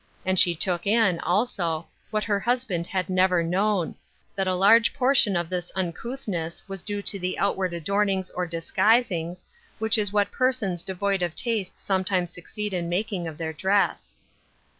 [0.25, 3.93] And she took in, also, what her My Daughters, 801 husband had never known—
[4.35, 8.47] that a large por tion of this uncouthness was due to the outward adornings or
[8.47, 9.45] disguisings,
[9.77, 14.15] which is what persons devoid of taste sometimes succeed in making of their dress.